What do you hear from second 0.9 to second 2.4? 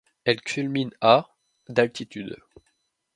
à d'altitude.